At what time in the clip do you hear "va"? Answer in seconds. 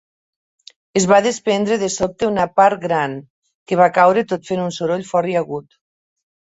1.11-1.19, 3.85-3.93